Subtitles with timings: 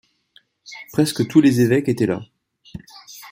[0.93, 2.23] Presque tous les évêques étaient là.